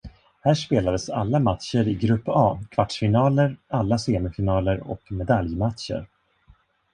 [0.41, 6.05] Här spelades alla matcher i grupp A, kvartsfinaler, alla semifinaler och medaljmatcher.